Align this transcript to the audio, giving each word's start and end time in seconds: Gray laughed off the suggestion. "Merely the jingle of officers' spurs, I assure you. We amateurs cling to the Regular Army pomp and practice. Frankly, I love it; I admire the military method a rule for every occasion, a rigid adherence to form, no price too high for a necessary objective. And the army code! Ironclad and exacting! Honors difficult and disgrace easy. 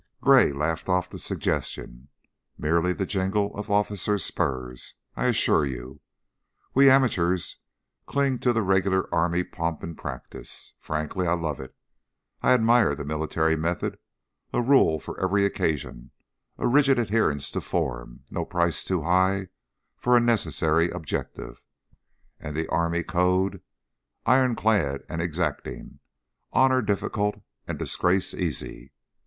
Gray 0.19 0.51
laughed 0.51 0.89
off 0.89 1.11
the 1.11 1.19
suggestion. 1.19 2.07
"Merely 2.57 2.91
the 2.91 3.05
jingle 3.05 3.55
of 3.55 3.69
officers' 3.69 4.25
spurs, 4.25 4.95
I 5.15 5.27
assure 5.27 5.63
you. 5.63 6.01
We 6.73 6.89
amateurs 6.89 7.59
cling 8.07 8.39
to 8.39 8.51
the 8.51 8.63
Regular 8.63 9.13
Army 9.13 9.43
pomp 9.43 9.83
and 9.83 9.95
practice. 9.95 10.73
Frankly, 10.79 11.27
I 11.27 11.33
love 11.33 11.59
it; 11.59 11.75
I 12.41 12.53
admire 12.53 12.95
the 12.95 13.05
military 13.05 13.55
method 13.55 13.99
a 14.51 14.59
rule 14.59 14.99
for 14.99 15.19
every 15.23 15.45
occasion, 15.45 16.09
a 16.57 16.65
rigid 16.67 16.97
adherence 16.97 17.51
to 17.51 17.61
form, 17.61 18.21
no 18.31 18.43
price 18.43 18.83
too 18.83 19.03
high 19.03 19.49
for 19.97 20.17
a 20.17 20.19
necessary 20.19 20.89
objective. 20.89 21.61
And 22.39 22.55
the 22.57 22.67
army 22.69 23.03
code! 23.03 23.61
Ironclad 24.25 25.03
and 25.07 25.21
exacting! 25.21 25.99
Honors 26.51 26.87
difficult 26.87 27.39
and 27.67 27.77
disgrace 27.77 28.33
easy. 28.33 28.93